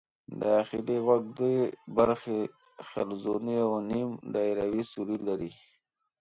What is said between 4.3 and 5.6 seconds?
دایروي سوري لري.